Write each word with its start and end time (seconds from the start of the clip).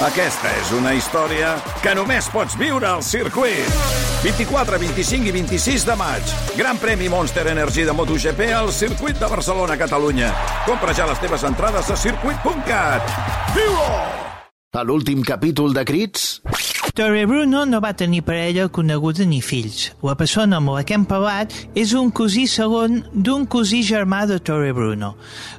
Aquesta 0.00 0.48
és 0.56 0.70
una 0.72 0.94
història 0.96 1.50
que 1.84 1.92
només 1.92 2.24
pots 2.32 2.54
viure 2.56 2.86
al 2.88 3.02
circuit. 3.04 3.66
24, 4.22 4.78
25 4.80 5.28
i 5.28 5.34
26 5.34 5.84
de 5.84 5.96
maig. 6.00 6.32
Gran 6.56 6.80
premi 6.80 7.10
Monster 7.12 7.44
Energy 7.52 7.84
de 7.84 7.92
MotoGP 7.92 8.48
al 8.56 8.72
circuit 8.72 9.20
de 9.20 9.28
Barcelona, 9.28 9.76
Catalunya. 9.76 10.32
Compra 10.64 10.96
ja 10.96 11.04
les 11.10 11.20
teves 11.20 11.44
entrades 11.44 11.92
a 11.92 11.98
circuit.cat. 12.00 13.12
Viu-ho! 13.52 13.92
A 14.72 14.86
l'últim 14.88 15.20
capítol 15.20 15.76
de 15.76 15.84
Crits... 15.84 16.40
Torre 17.00 17.24
Bruno 17.24 17.64
no 17.64 17.78
va 17.80 17.94
tenir 17.96 18.20
parella 18.20 18.66
coneguda 18.68 19.24
ni 19.24 19.38
fills. 19.40 19.86
La 20.04 20.12
persona 20.20 20.58
amb 20.58 20.74
la 20.74 20.82
que 20.84 20.92
hem 20.92 21.06
parlat 21.08 21.54
és 21.72 21.94
un 21.96 22.10
cosí 22.12 22.42
segon 22.44 22.98
d'un 23.14 23.46
cosí 23.48 23.80
germà 23.88 24.26
de 24.28 24.36
Torre 24.36 24.74
Bruno. 24.76 25.14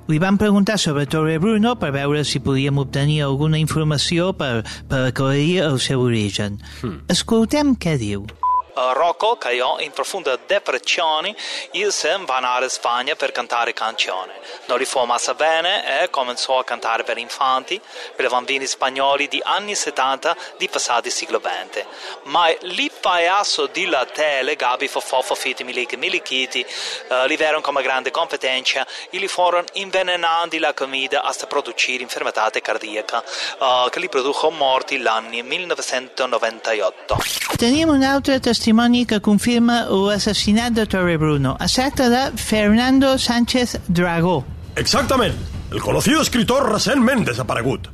Li 0.06 0.20
van 0.22 0.38
preguntar 0.38 0.78
sobre 0.78 1.08
Torre 1.10 1.40
Bruno 1.42 1.74
per 1.82 1.90
veure 1.98 2.22
si 2.30 2.44
podíem 2.46 2.78
obtenir 2.84 3.24
alguna 3.26 3.58
informació 3.58 4.36
per, 4.38 4.62
per 4.86 5.02
aclarir 5.08 5.64
el 5.66 5.82
seu 5.82 6.06
origen. 6.06 6.62
Hmm. 6.84 7.02
Escoltem 7.10 7.74
què 7.74 7.98
diu. 7.98 8.30
Rocco 8.74 9.38
caiò 9.38 9.80
in 9.80 9.92
profonda 9.92 10.38
depressione 10.46 11.36
e 11.72 11.92
se 11.92 12.10
andare 12.10 12.66
in 12.66 12.70
Spagna 12.70 13.16
per 13.16 13.32
cantare 13.32 13.74
canzoni. 13.74 14.32
Non 14.66 14.78
li 14.78 14.86
fu 14.86 15.04
massa 15.06 15.34
bene 15.34 16.04
e 16.04 16.10
cominciò 16.10 16.60
a 16.60 16.64
cantare 16.64 17.04
per 17.04 17.18
infanti, 17.18 17.80
per 18.16 18.26
i 18.26 18.30
bambini 18.30 18.66
spagnoli 18.66 19.28
di 19.28 19.42
anni 19.44 19.76
70 19.76 20.36
di 20.58 20.68
passati 20.70 21.10
siglo 21.10 21.40
XX. 21.40 21.86
Ma 22.24 22.54
lì 22.62 22.92
paese 23.00 23.70
di 23.72 23.86
la 23.86 24.06
tele, 24.06 24.56
Gabi 24.56 24.88
Fofofo, 24.88 25.36
Fiti 25.36 25.64
Miliki 25.64 25.98
Milichiti, 25.98 26.66
uh, 27.10 27.26
li 27.26 27.36
verono 27.36 27.62
come 27.62 27.82
grande 27.82 28.12
competenza 28.12 28.86
e 29.10 29.18
li 29.18 29.28
furono 29.28 29.66
invenenando 29.74 30.58
la 30.60 30.74
comida 30.74 31.24
hasta 31.24 31.48
producere 31.48 32.02
infermità 32.02 32.50
cardiaca, 32.62 33.24
uh, 33.60 33.90
che 33.90 34.00
li 34.00 34.10
produjo 34.10 34.50
morti 34.50 34.98
l'anno 34.98 35.30
1998. 35.44 37.18
Tenim 37.58 37.90
un 37.90 38.04
altre 38.04 38.40
testimoni 38.62 39.08
que 39.10 39.18
confirma 39.26 39.88
l'assassinat 39.90 40.76
de 40.78 40.84
Torrebruno. 40.86 41.56
Es 41.66 41.74
tracta 41.74 42.10
de 42.12 42.38
Fernando 42.38 43.18
Sánchez 43.18 43.80
Dragó. 43.88 44.44
Exactament, 44.76 45.34
el 45.72 45.82
conocido 45.82 46.22
escritor 46.22 46.68
recentment 46.70 47.26
desaparegut. 47.26 47.90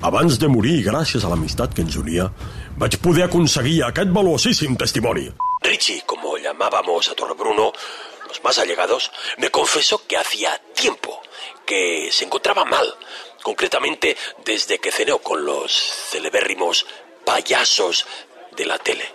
Abans 0.00 0.38
de 0.40 0.48
morir, 0.48 0.78
gràcies 0.86 1.26
a 1.26 1.28
l'amistat 1.28 1.74
que 1.76 1.84
ens 1.84 1.98
unia, 2.00 2.30
vaig 2.80 2.96
poder 3.04 3.26
aconseguir 3.26 3.82
aquest 3.84 4.08
valuosíssim 4.14 4.78
testimoni. 4.80 5.26
Richie, 5.60 6.00
como 6.06 6.38
llamábamos 6.38 7.10
a 7.10 7.14
Torrebruno, 7.14 7.72
los 8.28 8.40
más 8.42 8.58
allegados, 8.58 9.10
me 9.36 9.50
confesó 9.50 10.00
que 10.08 10.16
hacía 10.16 10.56
tiempo 10.72 11.20
que 11.66 12.08
se 12.10 12.24
encontraba 12.24 12.64
mal, 12.64 12.86
concretamente 13.42 14.16
desde 14.46 14.78
que 14.78 14.90
cenó 14.90 15.18
con 15.18 15.44
los 15.44 15.70
celebérrimos 16.10 16.86
payasos 17.26 18.06
de 18.58 18.66
la 18.66 18.76
tele. 18.78 19.06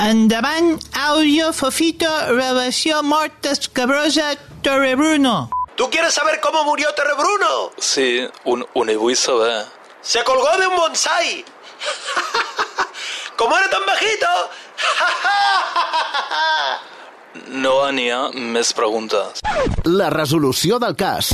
Endavant, 0.00 0.78
àudio, 0.94 1.52
Fofito, 1.52 2.08
relació 2.30 3.02
mort 3.02 3.44
escabrosa, 3.46 4.36
Torrebruno. 4.62 5.50
¿Tú 5.76 5.90
quieres 5.90 6.14
saber 6.14 6.40
cómo 6.40 6.64
murió 6.64 6.94
Torrebruno? 6.94 7.72
Sí, 7.78 8.26
un, 8.44 8.64
un 8.74 9.16
saber. 9.16 9.66
Se 10.00 10.22
colgó 10.24 10.56
de 10.58 10.66
un 10.68 10.76
bonsai. 10.76 11.44
¿Cómo 13.36 13.58
era 13.58 13.68
tan 13.68 13.84
bajito? 13.84 14.26
no 17.48 17.90
n'hi 17.92 18.10
ha 18.12 18.28
més 18.34 18.72
preguntes. 18.76 19.40
La 19.84 20.10
resolució 20.10 20.78
del 20.78 20.94
cas. 20.96 21.32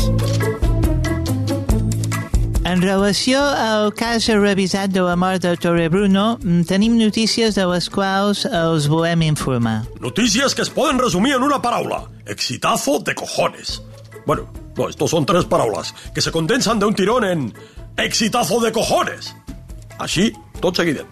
En 2.68 2.82
relació 2.82 3.40
al 3.40 3.94
cas 3.96 4.26
revisat 4.28 4.92
de 4.92 5.00
la 5.00 5.14
mort 5.16 5.40
de 5.40 5.54
Torrebruno, 5.56 6.36
mm, 6.36 6.66
tenim 6.68 6.98
notícies 6.98 7.54
de 7.56 7.64
les 7.64 7.88
quals 7.88 8.44
els 8.44 8.88
volem 8.92 9.22
informar. 9.22 9.86
Noticias 10.00 10.54
que 10.54 10.60
es 10.62 10.68
poden 10.68 10.98
resumir 10.98 11.32
en 11.32 11.42
una 11.42 11.62
paraula. 11.62 12.02
Exitazo 12.26 12.98
de 12.98 13.14
cojones. 13.14 13.80
Bueno, 14.26 14.52
no, 14.76 14.88
estos 14.90 15.10
son 15.10 15.24
tres 15.24 15.46
palabras 15.46 15.94
que 16.14 16.20
se 16.20 16.30
condensan 16.30 16.78
de 16.78 16.84
un 16.84 16.94
tirón 16.94 17.24
en 17.24 17.54
exitazo 17.96 18.60
de 18.60 18.70
cojones. 18.70 19.34
Així, 19.98 20.34
tot 20.60 20.76
seguidet. 20.76 21.06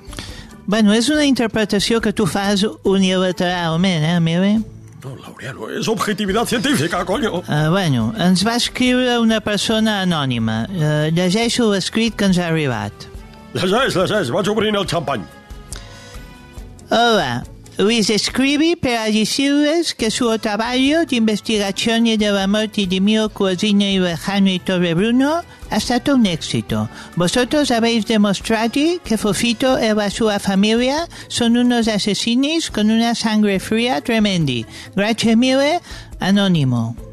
Bueno, 0.66 0.92
és 0.92 1.08
una 1.08 1.24
interpretació 1.24 2.02
que 2.02 2.12
tu 2.12 2.26
fas 2.26 2.66
unilateralment, 2.84 4.04
eh, 4.04 4.20
Mire? 4.20 4.75
No, 5.06 5.14
Laureano, 5.22 5.68
és 5.70 5.86
objectivitat 5.86 6.48
científica, 6.50 7.04
coño. 7.06 7.38
Uh, 7.46 7.68
bueno, 7.70 8.08
ens 8.18 8.42
va 8.42 8.56
escriure 8.58 9.20
una 9.22 9.38
persona 9.38 10.00
anònima. 10.02 10.64
Uh, 10.66 11.14
llegeixo 11.14 11.68
l'escrit 11.70 12.16
que 12.18 12.26
ens 12.26 12.40
ha 12.42 12.48
arribat. 12.50 13.06
Llegeix, 13.54 13.94
llegeix, 13.94 14.32
vaig 14.34 14.50
obrint 14.50 14.74
el 14.74 14.88
xampany. 14.90 15.22
Hola, 16.90 17.44
les 17.78 18.08
escribí 18.08 18.74
para 18.74 19.04
decirles 19.04 19.94
que 19.94 20.10
su 20.10 20.36
trabajo 20.38 21.04
de 21.08 21.16
investigación 21.16 22.04
de 22.04 22.16
la 22.30 22.46
muerte 22.46 22.86
de 22.86 23.00
mi 23.00 23.16
cocina 23.32 23.90
y 23.90 23.98
lejano 23.98 24.50
y 24.50 24.58
Torrebruno 24.58 25.42
ha 25.70 25.76
estado 25.76 26.14
un 26.14 26.26
éxito. 26.26 26.88
Vosotros 27.16 27.70
habéis 27.70 28.06
demostrado 28.06 28.80
que 29.04 29.18
Fofito 29.18 29.78
y 29.78 30.10
su 30.10 30.30
familia 30.40 31.08
son 31.28 31.56
unos 31.56 31.88
asesinos 31.88 32.70
con 32.70 32.90
una 32.90 33.14
sangre 33.14 33.60
fría 33.60 34.00
tremenda. 34.00 34.66
Gracias 34.94 35.36
mille, 35.36 35.80
anónimo. 36.18 37.05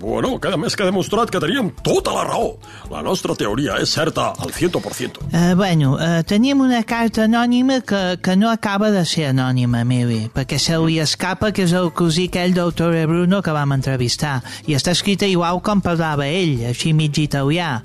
Bueno, 0.00 0.38
queda 0.40 0.56
més 0.56 0.72
que 0.72 0.86
demostrat 0.88 1.28
que 1.28 1.40
teníem 1.42 1.66
tota 1.84 2.14
la 2.14 2.22
raó. 2.24 2.54
La 2.88 3.02
nostra 3.04 3.34
teoria 3.36 3.76
és 3.84 3.92
certa 3.92 4.30
al 4.32 4.48
100%. 4.56 5.20
Uh, 5.28 5.52
bueno, 5.58 5.92
uh, 5.98 6.22
tenim 6.24 6.62
una 6.64 6.80
carta 6.88 7.26
anònima 7.28 7.82
que, 7.84 8.16
que 8.24 8.36
no 8.40 8.48
acaba 8.48 8.88
de 8.94 9.04
ser 9.04 9.26
anònima, 9.34 9.84
Miri, 9.84 10.22
perquè 10.32 10.56
se 10.56 10.78
li 10.80 10.96
escapa 11.04 11.50
que 11.52 11.66
és 11.68 11.74
el 11.76 11.92
cosí 11.92 12.30
aquell 12.30 12.56
del 12.56 12.72
Torre 12.72 13.04
Bruno 13.10 13.42
que 13.44 13.52
vam 13.52 13.76
entrevistar. 13.76 14.38
I 14.64 14.78
està 14.78 14.96
escrita 14.96 15.28
igual 15.28 15.60
com 15.60 15.84
parlava 15.84 16.24
ell, 16.32 16.64
així 16.70 16.94
mig 16.96 17.20
italià. 17.20 17.76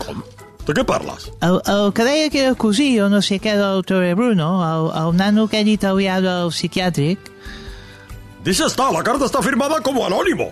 Com? 0.00 0.24
De 0.64 0.72
què 0.76 0.86
parles? 0.88 1.28
El, 1.44 1.60
el 1.68 1.92
que 1.96 2.08
deia 2.08 2.32
que 2.32 2.42
era 2.46 2.56
cosí 2.56 2.90
o 3.00 3.10
no 3.12 3.20
sé 3.24 3.38
què 3.44 3.58
del 3.60 3.84
Torre 3.88 4.14
Bruno, 4.16 4.48
el, 4.64 4.88
el 5.02 5.14
nano 5.20 5.46
aquell 5.48 5.68
italià 5.76 6.16
del 6.24 6.48
psiquiàtric... 6.52 7.30
Deixa 8.44 8.68
estar, 8.70 8.88
la 8.94 9.04
carta 9.04 9.26
està 9.28 9.44
firmada 9.44 9.82
com 9.84 9.96
anònimo. 10.00 10.48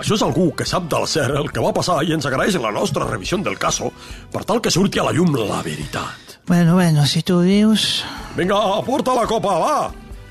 Això 0.00 0.16
és 0.16 0.22
algú 0.24 0.46
que 0.56 0.64
sap 0.64 0.86
del 0.88 1.04
cert 1.04 1.36
el 1.36 1.50
que 1.52 1.60
va 1.60 1.74
passar 1.76 1.98
i 2.08 2.14
ens 2.16 2.24
agraeix 2.24 2.56
la 2.56 2.72
nostra 2.72 3.04
revisió 3.04 3.36
del 3.44 3.58
caso 3.60 3.90
per 4.32 4.46
tal 4.48 4.62
que 4.64 4.72
surti 4.72 4.98
a 4.98 5.04
la 5.04 5.12
llum 5.12 5.34
la 5.36 5.60
veritat. 5.60 6.38
Bueno, 6.48 6.74
bueno, 6.74 7.04
si 7.06 7.20
tu 7.22 7.42
dius... 7.44 8.02
Vinga, 8.36 8.56
porta 8.86 9.12
la 9.14 9.26
copa, 9.28 9.58
va! 9.60 9.74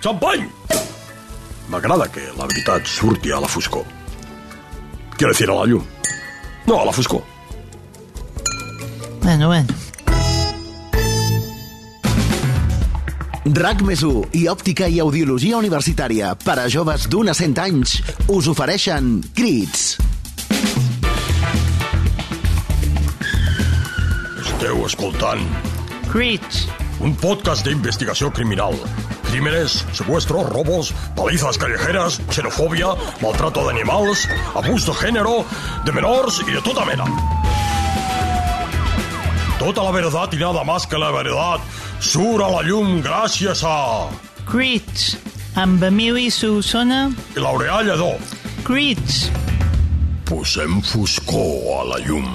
Xampany! 0.02 0.47
M'agrada 1.69 2.09
que 2.09 2.25
la 2.34 2.50
veritat 2.50 2.90
surti 2.90 3.31
a 3.31 3.40
la 3.44 3.47
foscor. 3.47 3.85
Quiero 5.16 5.34
decir, 5.34 5.50
a 5.52 5.59
la 5.62 5.68
llum. 5.69 5.85
No, 6.66 6.81
a 6.81 6.85
la 6.90 6.91
foscor. 6.91 7.22
Bueno, 9.22 9.47
bueno. 9.47 9.68
RAC 13.46 13.82
més 13.88 14.02
i 14.36 14.42
Òptica 14.52 14.88
i 14.92 14.98
Audiologia 15.00 15.56
Universitària 15.58 16.34
per 16.44 16.58
a 16.60 16.66
joves 16.68 17.06
d'un 17.08 17.32
a 17.32 17.36
100 17.38 17.62
anys 17.64 17.94
us 18.28 18.50
ofereixen 18.52 19.22
Crits. 19.36 19.96
Esteu 24.44 24.84
escoltant 24.86 25.48
Crits. 26.12 26.68
un 27.00 27.16
podcast 27.16 27.64
d'investigació 27.64 28.28
criminal. 28.36 28.76
Crímenes, 29.30 29.86
secuestros, 29.96 30.50
robos, 30.52 30.92
palizas 31.16 31.58
callejeras, 31.58 32.20
xenofòbia, 32.28 32.92
maltrato 33.22 33.64
d'animals, 33.64 34.28
abús 34.54 34.86
de 34.86 34.94
género, 35.00 35.46
de 35.86 35.96
menors 35.96 36.42
i 36.44 36.52
de 36.52 36.62
tota 36.66 36.84
mena. 36.84 37.08
Tota 39.59 39.84
la 39.84 39.92
verdad 39.92 40.30
y 40.31 40.38
nada 40.38 40.64
más 40.64 40.88
que 40.88 40.97
la 40.97 41.12
verdad 41.12 41.59
surt 42.00 42.41
a 42.41 42.47
la 42.50 42.61
llum 42.64 43.02
gràcies 43.03 43.59
a... 43.67 44.08
Crits. 44.47 45.17
Amb 45.59 45.84
Emili 45.84 46.29
Solsona. 46.32 47.09
I 47.35 47.44
Laureà 47.44 47.82
Lledó. 47.84 48.14
Crits. 48.64 49.28
Posem 50.29 50.79
foscor 50.79 51.76
a 51.76 51.84
la 51.91 52.00
llum. 52.08 52.29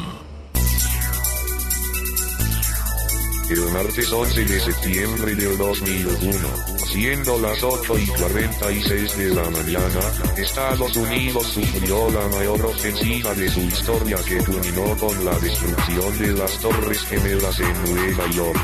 El 3.49 3.65
martes 3.73 4.13
11 4.13 4.45
de 4.45 4.61
septiembre 4.61 5.35
del 5.35 5.57
2001, 5.57 6.74
siendo 6.95 7.37
las 7.41 7.61
8 7.61 7.99
y 7.99 8.07
46 8.07 9.19
de 9.19 9.35
la 9.35 9.51
mañana, 9.51 10.01
Estados 10.37 10.97
Unidos 10.97 11.45
sufrió 11.45 12.09
la 12.09 12.29
mayor 12.29 12.65
ofensiva 12.67 13.35
de 13.35 13.51
su 13.51 13.59
historia 13.63 14.17
que 14.25 14.37
culminó 14.39 14.97
con 14.99 15.25
la 15.25 15.37
destrucción 15.41 16.19
de 16.19 16.33
las 16.35 16.57
Torres 16.61 17.03
Gemelas 17.03 17.59
en 17.59 17.95
Nueva 17.95 18.31
York. 18.31 18.61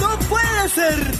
¡No 0.00 0.18
puede 0.28 0.68
ser! 0.70 1.14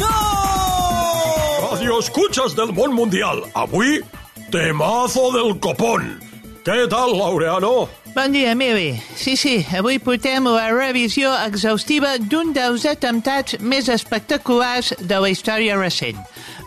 ¡No! 0.00 1.70
Radio 1.70 2.00
escuchas 2.00 2.56
del 2.56 2.72
món 2.72 2.92
mundial. 2.92 3.44
Avui, 3.54 4.00
temazo 4.50 5.30
del 5.30 5.60
copón. 5.60 6.23
Què 6.64 6.86
tal, 6.88 7.10
Laureano? 7.18 7.90
Bon 8.14 8.32
dia, 8.32 8.54
Miri. 8.56 8.94
Sí, 9.20 9.34
sí, 9.36 9.58
avui 9.76 9.98
portem 10.00 10.46
la 10.48 10.70
revisió 10.72 11.34
exhaustiva 11.44 12.14
d'un 12.16 12.54
dels 12.56 12.86
atemptats 12.88 13.58
més 13.60 13.90
espectaculars 13.92 14.94
de 14.96 15.18
la 15.20 15.28
història 15.28 15.76
recent. 15.76 16.22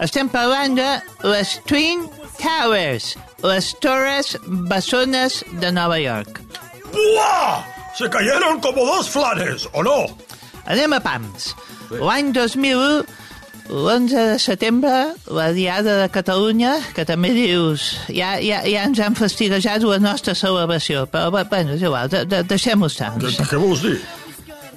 Estem 0.06 0.30
parlant 0.30 0.78
de 0.78 0.90
les 1.26 1.56
Twin 1.66 2.06
Towers, 2.38 3.16
les 3.42 3.72
torres 3.82 4.36
bessones 4.70 5.40
de 5.64 5.74
Nova 5.74 5.98
York. 5.98 6.44
¡Buah! 6.94 7.66
Se 7.98 8.06
cayeron 8.14 8.62
como 8.62 8.86
dos 8.86 9.10
flanes, 9.10 9.66
¿o 9.74 9.82
no? 9.82 10.06
Anem 10.70 10.94
a 10.94 11.02
pams. 11.02 11.56
L'any 11.90 12.30
2001, 12.38 13.02
l'11 13.70 14.34
de 14.34 14.40
setembre, 14.40 14.94
la 15.28 15.52
Diada 15.52 15.98
de 16.02 16.10
Catalunya, 16.10 16.78
que 16.96 17.06
també 17.08 17.34
dius, 17.36 17.90
ja, 18.08 18.38
ja, 18.44 18.62
ja 18.68 18.86
ens 18.88 19.02
han 19.04 19.18
fastiguejat 19.18 19.84
la 19.88 20.00
nostra 20.04 20.36
celebració, 20.36 21.06
però 21.12 21.32
bueno, 21.32 21.76
és 21.76 21.84
igual, 21.84 22.08
de, 22.12 22.24
de, 22.26 22.44
deixem-ho 22.48 22.88
estar. 22.88 23.14
Què, 23.20 23.36
què 23.44 23.60
vols 23.60 23.84
dir? 23.84 23.98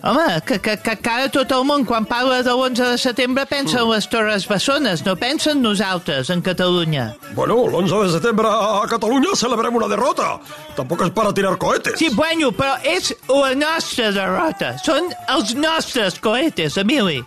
Home, 0.03 0.41
que, 0.47 0.57
que, 0.65 0.79
que, 0.81 1.11
ara 1.13 1.29
tot 1.29 1.51
el 1.53 1.65
món, 1.69 1.83
quan 1.85 2.07
parla 2.09 2.39
de 2.41 2.53
l'11 2.55 2.87
de 2.95 3.01
setembre, 3.01 3.45
pensa 3.47 3.83
en 3.83 3.91
les 3.91 4.09
Torres 4.09 4.47
Bessones, 4.49 5.05
no 5.05 5.13
pensa 5.21 5.53
en 5.53 5.61
nosaltres, 5.61 6.31
en 6.33 6.41
Catalunya. 6.41 7.11
Bueno, 7.37 7.59
l'11 7.69 8.07
de 8.07 8.15
setembre 8.15 8.49
a 8.49 8.87
Catalunya 8.89 9.37
celebrem 9.37 9.77
una 9.77 9.91
derrota. 9.93 10.39
Tampoc 10.79 11.05
és 11.05 11.13
para 11.13 11.35
tirar 11.37 11.59
cohetes. 11.61 11.99
Sí, 12.01 12.09
bueno, 12.17 12.49
però 12.57 12.79
és 12.81 13.13
la 13.29 13.53
nostra 13.53 14.09
derrota. 14.17 14.73
Són 14.81 15.13
els 15.29 15.53
nostres 15.61 16.17
cohetes, 16.25 16.81
Emili. 16.81 17.21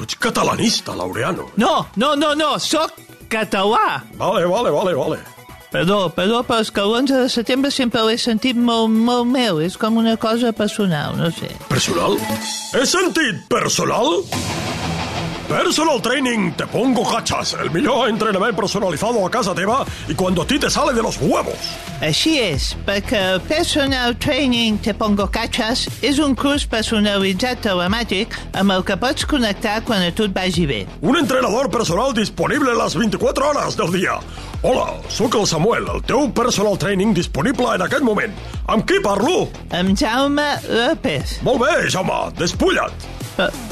Tu 0.00 0.04
ets 0.04 0.16
catalanista, 0.16 0.94
Laureano. 0.96 1.50
No, 1.56 1.86
no, 1.96 2.14
no, 2.16 2.32
no, 2.34 2.58
sóc 2.58 2.94
català. 3.28 4.00
Vale, 4.16 4.46
vale, 4.46 4.70
vale, 4.70 4.94
vale. 4.94 5.18
Perdó, 5.70 6.08
perdó, 6.08 6.40
però 6.42 6.64
és 6.64 6.72
que 6.72 6.80
l'11 6.80 7.20
de 7.20 7.28
setembre 7.28 7.70
sempre 7.70 8.06
l'he 8.08 8.16
sentit 8.16 8.56
molt, 8.56 8.88
molt 8.88 9.28
meu. 9.28 9.60
És 9.60 9.76
com 9.76 10.00
una 10.00 10.16
cosa 10.16 10.56
personal, 10.56 11.20
no 11.20 11.28
sé. 11.36 11.52
¿Personal? 11.68 12.16
¿He 12.72 12.88
sentit 12.88 13.44
personal? 13.52 14.22
Personal 14.24 14.69
Training 15.50 16.52
Te 16.52 16.64
Pongo 16.66 17.02
Cachas, 17.02 17.56
el 17.60 17.70
millor 17.72 18.08
entrenament 18.08 18.54
personalizado 18.54 19.26
a 19.26 19.30
casa 19.30 19.52
teva 19.52 19.84
i 20.08 20.14
cuando 20.14 20.42
a 20.42 20.46
ti 20.46 20.60
te 20.60 20.70
sale 20.70 20.94
de 20.94 21.02
los 21.02 21.16
huevos. 21.20 21.58
Així 22.00 22.38
és, 22.38 22.76
perquè 22.86 23.18
el 23.34 23.40
Personal 23.40 24.14
Training 24.16 24.78
Te 24.78 24.94
Pongo 24.94 25.26
Cachas 25.26 25.88
és 26.06 26.20
un 26.22 26.36
curs 26.38 26.68
personalitzat 26.70 27.64
telemàtic 27.66 28.36
amb 28.54 28.70
el 28.76 28.84
que 28.86 28.96
pots 28.96 29.26
connectar 29.26 29.80
quan 29.82 30.06
a 30.06 30.12
tu 30.14 30.28
et 30.30 30.34
vagi 30.36 30.68
bé. 30.70 30.84
Un 31.02 31.18
entrenador 31.18 31.68
personal 31.68 32.14
disponible 32.14 32.76
les 32.78 32.94
24 32.94 33.50
hores 33.50 33.76
del 33.76 33.90
dia. 33.92 34.20
Hola, 34.62 35.00
sóc 35.10 35.34
el 35.34 35.48
Samuel, 35.50 35.88
el 35.90 36.04
teu 36.06 36.30
personal 36.30 36.78
training 36.78 37.12
disponible 37.16 37.74
en 37.74 37.82
aquest 37.88 38.06
moment. 38.06 38.38
Amb 38.68 38.86
qui 38.86 39.02
parlo? 39.02 39.48
Amb 39.74 39.98
Jaume 39.98 40.52
López. 40.70 41.40
Molt 41.42 41.66
bé, 41.66 41.90
Jaume, 41.90 42.28
despulla't. 42.38 43.19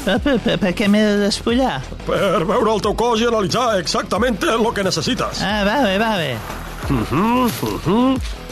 Per, 0.05 0.17
per, 0.23 0.57
per, 0.57 0.71
què 0.77 0.87
m'he 0.89 1.01
de 1.05 1.17
despullar? 1.25 1.79
Per 2.07 2.45
veure 2.49 2.73
el 2.73 2.81
teu 2.85 2.95
cos 2.97 3.21
i 3.21 3.27
analitzar 3.29 3.67
exactament 3.81 4.39
el 4.49 4.65
que 4.73 4.85
necessites. 4.87 5.43
Ah, 5.45 5.61
vale, 5.67 5.97
vale. 6.01 6.31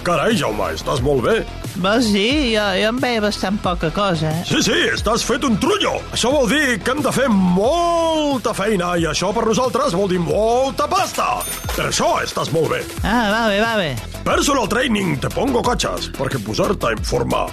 Carai, 0.08 0.38
Jaume, 0.40 0.70
estàs 0.78 1.02
molt 1.04 1.26
bé. 1.26 1.40
Vols 1.78 2.08
dir? 2.10 2.56
Jo, 2.56 2.64
jo 2.74 2.90
em 2.90 3.00
veia 3.02 3.22
bastant 3.22 3.60
poca 3.62 3.92
cosa, 3.94 4.32
eh? 4.34 4.46
Sí, 4.50 4.64
sí, 4.66 4.78
estàs 4.90 5.22
fet 5.28 5.44
un 5.46 5.60
trullo. 5.62 5.98
Això 6.16 6.32
vol 6.34 6.48
dir 6.50 6.80
que 6.82 6.96
hem 6.96 7.04
de 7.06 7.12
fer 7.14 7.28
molta 7.30 8.54
feina 8.58 8.96
i 8.98 9.06
això 9.06 9.30
per 9.36 9.46
nosaltres 9.46 9.94
vol 9.98 10.10
dir 10.10 10.18
molta 10.24 10.88
pasta. 10.90 11.28
Per 11.76 11.86
això 11.92 12.16
estàs 12.26 12.50
molt 12.56 12.74
bé. 12.74 12.82
Ah, 13.04 13.28
vale, 13.30 13.62
vale. 13.62 13.92
Personal 14.26 14.66
training, 14.72 15.20
te 15.22 15.30
pongo 15.34 15.62
cachas, 15.66 16.10
perquè 16.18 16.42
posar-te 16.44 16.96
en 16.98 17.06
forma 17.06 17.46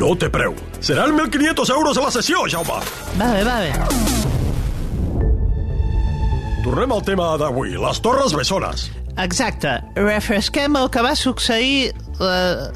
no 0.00 0.16
té 0.18 0.28
preu. 0.34 0.56
Seran 0.82 1.14
1.500 1.14 1.70
euros 1.76 2.00
a 2.00 2.08
la 2.08 2.14
sessió, 2.18 2.42
Jaume. 2.50 2.82
Vale, 3.20 3.44
vale. 3.46 3.70
Tornem 6.66 6.92
al 6.92 7.06
tema 7.06 7.36
d'avui, 7.40 7.78
les 7.78 8.02
Torres 8.02 8.34
Bessones. 8.36 8.90
Exacte. 9.20 9.78
Refresquem 9.96 10.76
el 10.80 10.90
que 10.92 11.02
va 11.06 11.14
succeir 11.16 11.92
la, 12.20 12.70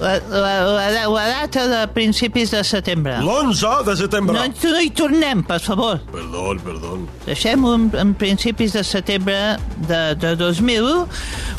la, 0.00 0.18
la, 0.28 0.52
la, 0.90 1.06
la 1.08 1.26
data 1.28 1.66
de 1.68 1.86
principis 1.92 2.50
de 2.50 2.62
setembre. 2.64 3.18
L'11 3.18 3.84
de 3.84 3.96
setembre. 3.96 4.36
No, 4.36 4.70
no 4.72 4.80
hi 4.80 4.90
tornem, 4.94 5.42
per 5.44 5.58
favor. 5.60 5.98
Perdó, 6.12 6.54
perdó. 6.64 6.94
Deixem-ho 7.26 7.74
en, 7.74 7.88
en 7.98 8.14
principis 8.14 8.72
de 8.76 8.84
setembre 8.86 9.58
de, 9.88 10.14
de 10.14 10.34
2001. 10.36 11.06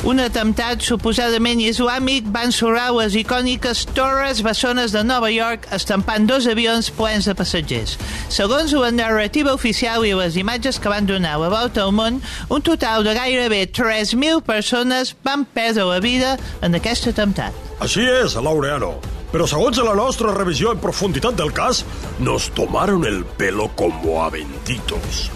Un 0.08 0.22
atemptat 0.24 0.80
suposadament 0.84 1.60
islàmic 1.60 2.28
va 2.32 2.46
ensorrar 2.48 2.88
les 2.96 3.16
icòniques 3.20 3.84
torres 3.94 4.40
bessones 4.46 4.96
de 4.96 5.04
Nova 5.04 5.30
York 5.32 5.68
estampant 5.76 6.28
dos 6.28 6.48
avions 6.50 6.90
plens 6.96 7.28
de 7.28 7.36
passatgers. 7.36 7.98
Segons 8.32 8.72
la 8.72 8.92
narrativa 8.94 9.52
oficial 9.52 10.06
i 10.08 10.14
les 10.16 10.40
imatges 10.40 10.80
que 10.80 10.92
van 10.92 11.08
donar 11.08 11.36
la 11.40 11.52
volta 11.52 11.84
al 11.84 11.92
món, 11.92 12.22
un 12.48 12.62
total 12.64 13.04
de 13.04 13.14
gairebé 13.16 13.66
3.000 13.68 14.40
persones 14.46 15.14
van 15.24 15.44
perdre 15.44 15.84
la 15.84 16.00
vida 16.00 16.38
en 16.64 16.74
aquest 16.78 17.10
atemptat. 17.12 17.69
Així 17.80 18.04
és, 18.04 18.36
Laureano. 18.36 18.94
Però 19.30 19.46
segons 19.46 19.78
la 19.86 19.94
nostra 19.94 20.34
revisió 20.34 20.72
en 20.74 20.80
profunditat 20.82 21.36
del 21.38 21.52
cas, 21.54 21.84
nos 22.18 22.50
tomaron 22.56 23.06
el 23.06 23.24
pelo 23.24 23.70
como 23.78 24.22
a 24.24 24.30
bendito,s 24.30 25.30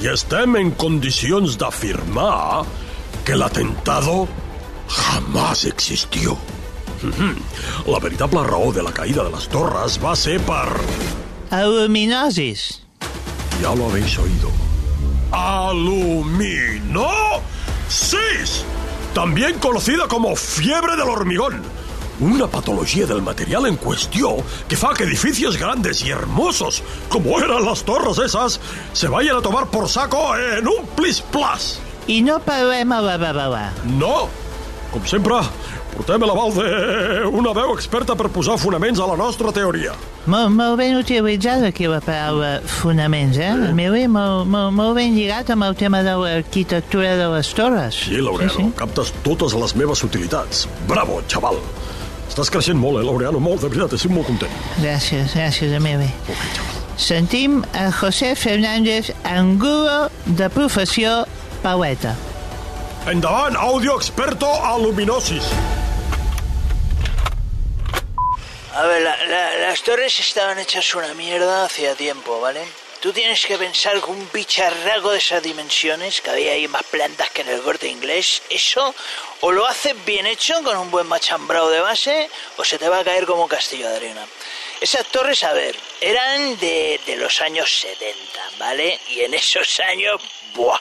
I 0.00 0.08
estem 0.12 0.56
en 0.56 0.70
condicions 0.80 1.58
d'afirmar 1.60 2.64
que 3.24 3.36
l'atentado 3.36 4.28
jamás 4.88 5.64
existió. 5.64 6.38
Mhm. 7.02 7.36
La 7.86 7.98
veritable 7.98 8.42
raó 8.44 8.72
de 8.72 8.82
la 8.82 8.92
caïda 8.92 9.24
de 9.24 9.30
les 9.30 9.48
torres 9.48 9.98
va 10.02 10.14
ser 10.16 10.40
per... 10.40 10.68
Aluminosis. 11.50 12.82
Ya 13.60 13.74
lo 13.74 13.90
habéis 13.90 14.18
oído. 14.18 14.50
¡Aluminosis! 15.32 16.90
También 19.14 19.58
conocida 19.58 20.06
como 20.08 20.36
fiebre 20.36 20.96
del 20.96 21.08
hormigón. 21.08 21.79
Una 22.20 22.46
patología 22.46 23.06
del 23.06 23.22
material 23.22 23.64
en 23.64 23.76
cuestión 23.76 24.44
que 24.68 24.76
fa 24.76 24.92
que 24.92 25.04
edificios 25.04 25.56
grandes 25.56 26.04
y 26.04 26.10
hermosos, 26.10 26.82
como 27.08 27.40
eran 27.40 27.64
las 27.64 27.82
torres 27.82 28.18
esas, 28.18 28.60
se 28.92 29.08
vayan 29.08 29.36
a 29.36 29.40
tomar 29.40 29.68
por 29.68 29.88
saco 29.88 30.36
en 30.36 30.68
un 30.68 30.84
plis-plas. 30.94 31.80
I 32.06 32.20
no 32.20 32.36
parlem 32.44 32.92
a 32.92 33.00
la 33.00 33.16
babalà. 33.16 33.70
No! 33.96 34.28
Com 34.90 35.04
sempre, 35.06 35.38
portem 35.94 36.24
l'aval 36.26 36.52
d'una 36.52 37.54
veu 37.56 37.72
experta 37.72 38.16
per 38.18 38.28
posar 38.34 38.58
fonaments 38.60 39.00
a 39.00 39.06
la 39.08 39.16
nostra 39.16 39.52
teoria. 39.54 39.94
Molt, 40.26 40.50
molt 40.52 40.76
ben 40.76 40.98
utilitzada 40.98 41.70
aquí 41.70 41.88
la 41.88 42.02
paraula 42.04 42.58
fonaments, 42.82 43.38
eh? 43.40 43.54
Meu 43.72 43.96
és 43.96 44.10
molt, 44.12 44.44
molt, 44.50 44.74
molt 44.76 44.98
ben 44.98 45.16
lligat 45.16 45.54
amb 45.54 45.64
el 45.70 45.78
tema 45.78 46.02
de 46.04 46.18
l'arquitectura 46.20 47.14
de 47.16 47.30
les 47.32 47.54
torres. 47.56 48.02
Sí, 48.10 48.20
Laureano, 48.20 48.52
sí, 48.58 48.66
sí. 48.66 48.74
captes 48.76 49.14
totes 49.24 49.56
les 49.56 49.76
meves 49.78 50.04
utilitats. 50.04 50.66
Bravo, 50.90 51.22
xaval! 51.30 51.62
Estàs 52.40 52.54
creixent 52.54 52.78
molt, 52.80 52.96
eh, 52.96 53.04
Laureano? 53.04 53.38
Molt, 53.44 53.60
de 53.60 53.68
veritat, 53.68 53.92
estic 53.98 54.10
molt 54.16 54.24
content. 54.26 54.52
Gràcies, 54.80 55.34
gràcies, 55.36 55.74
xaval. 56.56 56.78
Sentim 56.96 57.58
a 57.76 57.90
José 57.92 58.30
Fernández 58.34 59.10
Angulo, 59.28 60.08
de 60.24 60.48
professió 60.48 61.26
poeta. 61.62 62.14
Endavant, 63.12 63.56
audio 63.56 63.94
experto 64.00 64.48
a 64.48 64.78
luminosis. 64.78 65.44
A 68.74 68.86
ver, 68.86 69.02
la- 69.02 69.16
la- 69.28 69.68
las 69.68 69.82
torres 69.82 70.18
estaban 70.20 70.58
hechas 70.58 70.94
una 70.94 71.12
mierda 71.12 71.64
hacía 71.66 71.94
tiempo, 71.94 72.40
¿vale? 72.40 72.60
Tú 73.00 73.14
tienes 73.14 73.46
que 73.46 73.56
pensar 73.56 73.98
que 73.98 74.10
un 74.10 74.30
bicharraco 74.30 75.10
de 75.10 75.18
esas 75.18 75.42
dimensiones, 75.42 76.20
que 76.20 76.28
había 76.28 76.52
ahí 76.52 76.68
más 76.68 76.82
plantas 76.82 77.30
que 77.30 77.40
en 77.40 77.48
el 77.48 77.62
corte 77.62 77.88
inglés, 77.88 78.42
eso 78.50 78.94
o 79.40 79.50
lo 79.50 79.66
haces 79.66 79.94
bien 80.04 80.26
hecho 80.26 80.62
con 80.62 80.76
un 80.76 80.90
buen 80.90 81.06
machambrado 81.06 81.70
de 81.70 81.80
base 81.80 82.28
o 82.58 82.64
se 82.64 82.78
te 82.78 82.90
va 82.90 82.98
a 82.98 83.04
caer 83.04 83.24
como 83.24 83.48
castillo 83.48 83.88
de 83.88 83.96
arena. 83.96 84.26
Esas 84.82 85.06
torres, 85.06 85.42
a 85.44 85.54
ver, 85.54 85.74
eran 85.98 86.58
de, 86.58 87.00
de 87.06 87.16
los 87.16 87.40
años 87.40 87.70
70, 87.70 88.50
¿vale? 88.58 89.00
Y 89.08 89.20
en 89.20 89.32
esos 89.32 89.80
años, 89.80 90.20
¡buah! 90.54 90.78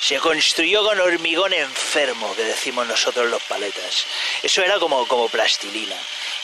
Se 0.00 0.18
construyó 0.18 0.84
con 0.84 1.00
hormigón 1.00 1.52
enfermo, 1.52 2.32
que 2.36 2.44
decimos 2.44 2.86
nosotros 2.86 3.28
los 3.28 3.42
paletas. 3.42 4.04
Eso 4.40 4.62
era 4.62 4.78
como, 4.78 5.06
como 5.08 5.28
plastilina. 5.28 5.96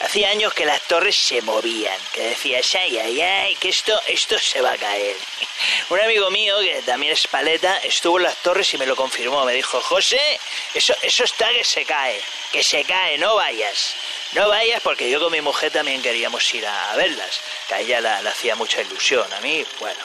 Hacía 0.03 0.29
años 0.29 0.53
que 0.53 0.65
las 0.65 0.81
torres 0.81 1.15
se 1.15 1.41
movían, 1.43 1.97
que 2.11 2.21
decías, 2.21 2.75
ay, 2.75 2.99
ay, 2.99 3.21
ay, 3.21 3.55
que 3.55 3.69
esto, 3.69 3.97
esto 4.07 4.37
se 4.37 4.59
va 4.59 4.73
a 4.73 4.77
caer. 4.77 5.15
Un 5.89 5.99
amigo 6.01 6.29
mío, 6.29 6.59
que 6.59 6.81
también 6.81 7.13
es 7.13 7.25
paleta, 7.25 7.77
estuvo 7.77 8.17
en 8.17 8.23
las 8.23 8.35
torres 8.43 8.73
y 8.73 8.77
me 8.77 8.85
lo 8.85 8.97
confirmó. 8.97 9.45
Me 9.45 9.53
dijo, 9.53 9.79
José, 9.79 10.39
eso, 10.73 10.93
eso 11.01 11.23
está 11.23 11.47
que 11.53 11.63
se 11.63 11.85
cae, 11.85 12.21
que 12.51 12.61
se 12.61 12.83
cae, 12.83 13.17
no 13.17 13.35
vayas. 13.35 13.95
No 14.35 14.49
vayas 14.49 14.81
porque 14.81 15.11
yo 15.11 15.19
con 15.19 15.31
mi 15.31 15.41
mujer 15.41 15.71
también 15.71 16.01
queríamos 16.01 16.51
ir 16.55 16.65
a, 16.65 16.95
verlas, 16.95 17.39
que 17.67 17.75
a 17.75 17.79
ella 17.81 18.01
la- 18.01 18.21
le 18.23 18.29
hacía 18.29 18.55
mucha 18.55 18.81
ilusión, 18.81 19.31
a 19.31 19.39
mí, 19.41 19.63
bueno. 19.79 19.99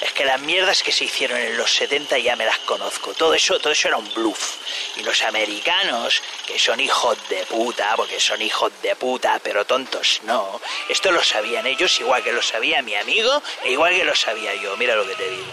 Es 0.00 0.12
que 0.12 0.24
las 0.24 0.40
mierdas 0.40 0.84
que 0.84 0.92
se 0.92 1.04
hicieron 1.06 1.36
en 1.38 1.56
los 1.56 1.74
70 1.74 2.16
ya 2.18 2.36
me 2.36 2.44
las 2.46 2.58
conozco. 2.58 3.12
Todo 3.14 3.34
eso, 3.34 3.58
todo 3.58 3.72
eso 3.72 3.88
era 3.88 3.96
un 3.96 4.08
bluff. 4.14 4.56
Y 4.98 5.02
los 5.02 5.20
americanos, 5.22 6.22
que 6.46 6.60
son 6.60 6.78
hijos 6.78 7.18
de 7.28 7.44
puta, 7.46 7.94
porque 7.96 8.20
son 8.20 8.40
hijos 8.40 8.70
de 8.82 8.94
puta, 8.94 9.40
pero 9.42 9.64
tontos 9.64 10.20
no. 10.26 10.60
Esto 10.88 11.10
lo 11.10 11.22
sabían 11.24 11.66
ellos 11.66 11.98
igual 12.00 12.22
que 12.22 12.32
lo 12.32 12.40
sabía 12.42 12.82
mi 12.82 12.94
amigo 12.94 13.42
e 13.64 13.72
igual 13.72 13.94
que 13.94 14.04
lo 14.04 14.14
sabía 14.14 14.54
yo. 14.54 14.76
Mira 14.76 14.94
lo 14.94 15.06
que 15.08 15.14
te 15.16 15.28
digo. 15.28 15.52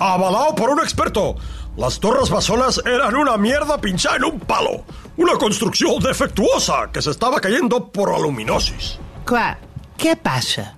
Avalado 0.00 0.54
por 0.56 0.70
un 0.70 0.80
experto. 0.80 1.36
Las 1.76 1.98
torres 2.00 2.28
bessones 2.30 2.80
eran 2.84 3.14
una 3.16 3.36
mierda 3.36 3.80
pinchada 3.80 4.16
en 4.16 4.24
un 4.24 4.40
palo. 4.40 4.84
Una 5.16 5.36
construcció 5.38 5.92
defectuosa 6.02 6.88
que 6.90 7.02
s'estava 7.04 7.38
cayendo 7.42 7.78
por 7.94 8.10
aluminosis. 8.10 8.96
Clar, 9.28 9.52
què 10.00 10.16
passa? 10.18 10.72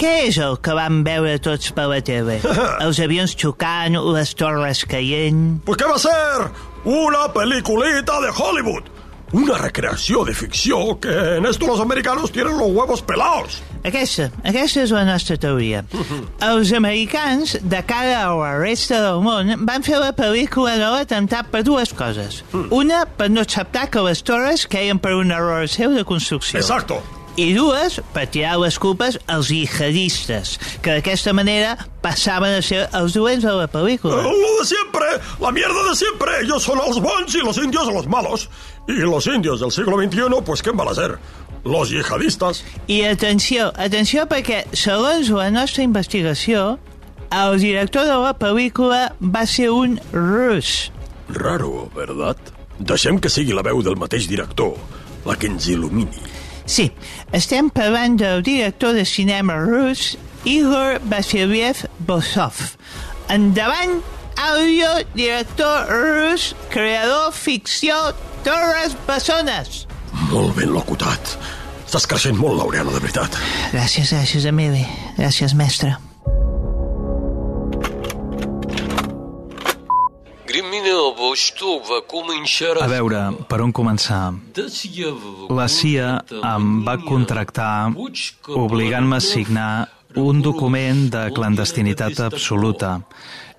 Què 0.00 0.12
és 0.28 0.38
el 0.40 0.54
que 0.64 0.72
vam 0.78 1.02
veure 1.04 1.40
tots 1.42 1.72
per 1.76 1.88
la 1.90 1.98
tele? 2.00 2.38
Els 2.86 3.00
avions 3.02 3.34
xocant, 3.36 3.98
les 4.14 4.30
torres 4.38 4.84
caient... 4.88 5.58
Pues 5.66 5.80
què 5.80 5.90
va 5.90 5.98
ser? 6.00 6.46
Una 6.86 7.26
peliculita 7.34 8.20
de 8.22 8.30
Hollywood. 8.30 8.86
Una 9.32 9.56
recreació 9.58 10.24
de 10.26 10.34
ficció 10.34 10.98
que 10.98 11.12
en 11.36 11.46
esto 11.46 11.66
los 11.66 11.80
americanos 11.80 12.32
tienen 12.32 12.58
los 12.58 12.70
huevos 12.70 13.02
pelados. 13.02 13.60
Aquesta, 13.86 14.26
aquesta 14.42 14.82
és 14.82 14.90
la 14.90 15.04
nostra 15.06 15.36
teoria. 15.40 15.84
Els 16.50 16.72
americans, 16.76 17.54
de 17.62 17.82
cara 17.86 18.24
a 18.24 18.34
la 18.34 18.56
resta 18.58 18.98
del 19.04 19.22
món, 19.22 19.54
van 19.68 19.86
fer 19.86 20.00
la 20.02 20.10
pel·lícula 20.16 20.74
de 20.80 20.90
l'atemptat 20.96 21.52
per 21.54 21.62
dues 21.66 21.94
coses. 21.94 22.42
Una, 22.74 23.04
per 23.06 23.30
no 23.30 23.46
acceptar 23.46 23.86
que 23.94 24.02
les 24.04 24.24
torres 24.26 24.66
queien 24.66 24.98
per 24.98 25.14
un 25.18 25.30
error 25.30 25.70
seu 25.70 25.94
de 25.94 26.04
construcció. 26.04 26.58
Exacto. 26.58 26.98
I 27.38 27.52
dues, 27.54 28.00
per 28.12 28.26
tirar 28.28 28.56
les 28.60 28.76
culpes 28.82 29.16
als 29.30 29.48
jihadistes, 29.48 30.56
que 30.82 30.96
d'aquesta 30.96 31.32
manera 31.32 31.76
passaven 32.02 32.56
a 32.58 32.62
ser 32.64 32.82
els 32.98 33.14
dolents 33.14 33.46
de 33.46 33.54
la 33.54 33.68
pel·lícula. 33.70 34.18
Lo 34.26 34.50
de 34.58 34.66
siempre, 34.66 35.06
la 35.40 35.52
mierda 35.54 35.86
de 35.88 35.94
siempre. 35.96 36.40
Ellos 36.42 36.62
son 36.62 36.78
los 36.78 37.00
bons 37.00 37.34
y 37.34 37.38
los 37.38 37.56
indios 37.58 37.86
los 37.92 38.06
malos. 38.08 38.50
Y 38.88 38.92
los 38.92 39.26
indios 39.26 39.60
del 39.60 39.70
siglo 39.70 39.96
XXI, 40.02 40.42
pues 40.44 40.62
¿quién 40.62 40.76
van 40.76 40.88
a 40.88 40.94
ser? 40.94 41.18
Los 41.64 41.90
yihadistas. 41.90 42.64
I 42.88 43.04
atenció, 43.04 43.70
atenció 43.76 44.24
perquè, 44.26 44.64
segons 44.72 45.28
la 45.28 45.50
nostra 45.52 45.84
investigació, 45.84 46.78
el 47.30 47.60
director 47.60 48.08
de 48.08 48.16
la 48.16 48.32
pel·lícula 48.34 49.12
va 49.20 49.44
ser 49.46 49.70
un 49.70 50.00
rus. 50.12 50.90
Raro, 51.28 51.90
¿verdad? 51.94 52.36
Deixem 52.80 53.20
que 53.20 53.28
sigui 53.28 53.52
la 53.52 53.62
veu 53.62 53.82
del 53.84 53.98
mateix 54.00 54.26
director, 54.26 54.72
la 55.28 55.36
que 55.36 55.50
ens 55.52 55.68
il·lumini. 55.68 56.24
Sí, 56.64 56.88
estem 57.36 57.68
parlant 57.70 58.16
del 58.16 58.42
director 58.46 58.96
de 58.96 59.04
cinema 59.04 59.58
rus 59.60 60.16
Igor 60.48 60.98
Vasiliev 61.04 61.84
Bosov. 62.08 62.56
Endavant, 63.28 64.00
àudio, 64.40 64.88
director 65.14 65.86
rus, 65.92 66.54
creador, 66.70 67.34
ficció, 67.36 67.94
Torres 68.44 68.96
Bessones. 69.06 69.86
Molt 70.30 70.54
ben 70.56 70.70
locutat. 70.72 71.34
Estàs 71.84 72.06
creixent 72.06 72.38
molt, 72.38 72.56
Laureano, 72.60 72.92
de 72.94 73.00
veritat. 73.02 73.34
Gràcies, 73.74 74.12
gràcies, 74.14 74.46
Emili. 74.46 74.84
Gràcies, 75.18 75.54
mestre. 75.58 75.96
A 82.80 82.86
veure, 82.90 83.20
per 83.50 83.60
on 83.62 83.72
començar? 83.72 84.22
La 85.50 85.66
CIA 85.68 86.08
em 86.54 86.70
va 86.86 86.96
contractar 87.04 87.90
obligant-me 88.54 89.18
a 89.18 89.24
signar 89.24 89.70
un 90.18 90.42
document 90.42 91.06
de 91.12 91.28
clandestinitat 91.34 92.18
absoluta. 92.26 93.00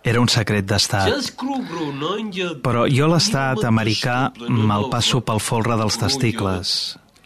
Era 0.04 0.20
un 0.22 0.28
secret 0.28 0.66
d'estat. 0.66 1.12
Però 2.66 2.88
jo 2.90 3.08
l'estat 3.12 3.64
americà 3.70 4.18
me'l 4.50 4.88
passo 4.90 5.22
pel 5.22 5.40
folre 5.40 5.78
dels 5.78 5.98
testicles. 6.02 6.74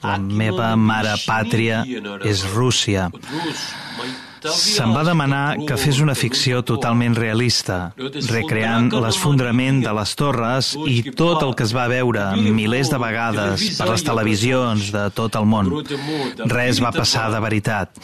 La 0.04 0.18
meva 0.20 0.76
mare 0.76 1.16
pàtria 1.26 1.84
és 2.22 2.44
Rússia. 2.54 3.10
Se'm 4.54 4.94
va 4.94 5.04
demanar 5.08 5.56
que 5.68 5.78
fes 5.80 6.00
una 6.04 6.16
ficció 6.18 6.62
totalment 6.68 7.16
realista, 7.18 7.94
recreant 8.30 8.92
l'esfondrament 8.94 9.82
de 9.84 9.94
les 9.98 10.14
torres 10.20 10.72
i 10.86 11.00
tot 11.18 11.44
el 11.46 11.56
que 11.58 11.66
es 11.66 11.74
va 11.76 11.88
veure 11.92 12.26
milers 12.38 12.92
de 12.94 13.00
vegades 13.02 13.66
per 13.80 13.90
les 13.92 14.06
televisions 14.06 14.92
de 14.96 15.06
tot 15.18 15.38
el 15.40 15.48
món. 15.50 15.72
Res 16.52 16.82
va 16.84 16.94
passar 16.96 17.30
de 17.34 17.42
veritat. 17.44 17.96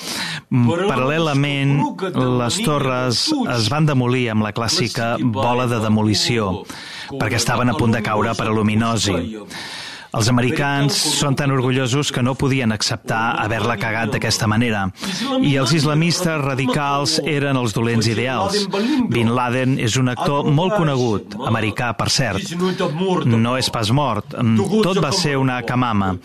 Paral·lelament, 0.51 1.77
les 2.41 2.61
torres 2.65 3.27
es 3.57 3.69
van 3.73 3.89
demolir 3.89 4.29
amb 4.33 4.47
la 4.47 4.53
clàssica 4.55 5.13
bola 5.21 5.67
de 5.69 5.81
demolició, 5.83 6.63
perquè 7.11 7.37
estaven 7.41 7.69
a 7.69 7.77
punt 7.77 7.93
de 7.95 8.03
caure 8.05 8.35
per 8.37 8.49
aluminosi. 8.49 9.17
Els 10.11 10.27
americans 10.27 10.95
són 11.19 11.37
tan 11.39 11.53
orgullosos 11.55 12.09
que 12.11 12.23
no 12.23 12.33
podien 12.35 12.73
acceptar 12.75 13.37
haver-la 13.39 13.77
cagat 13.79 14.11
d'aquesta 14.11 14.47
manera. 14.51 14.83
I 15.39 15.53
els 15.61 15.71
islamistes 15.77 16.41
radicals 16.43 17.15
eren 17.23 17.55
els 17.55 17.71
dolents 17.77 18.09
ideals. 18.11 18.65
Bin 19.11 19.31
Laden 19.35 19.77
és 19.79 19.95
un 20.01 20.11
actor 20.11 20.49
molt 20.51 20.75
conegut, 20.75 21.37
americà, 21.47 21.93
per 21.95 22.09
cert. 22.11 22.51
No 23.31 23.55
és 23.57 23.71
pas 23.71 23.91
mort. 23.95 24.35
Tot 24.83 24.99
va 24.99 25.13
ser 25.15 25.37
una 25.39 25.61
camama. 25.63 26.17